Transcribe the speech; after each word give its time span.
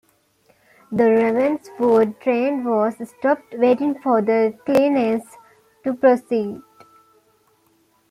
The 0.91 1.11
Ravenswood 1.11 2.19
train 2.21 2.63
was 2.63 2.95
stopped 3.07 3.53
waiting 3.53 3.93
for 4.01 4.19
the 4.23 4.57
clearance 4.65 5.37
to 5.83 5.93
proceed. 5.93 6.59